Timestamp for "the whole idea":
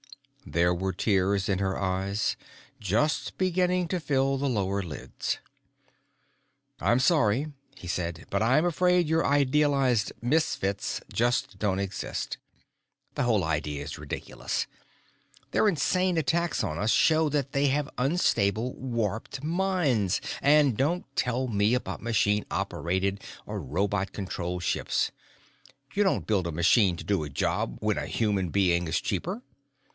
13.13-13.83